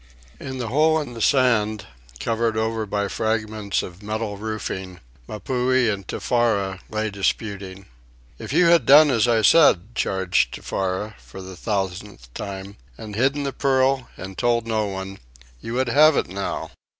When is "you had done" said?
8.51-9.11